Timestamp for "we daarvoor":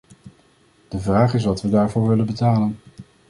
1.61-2.07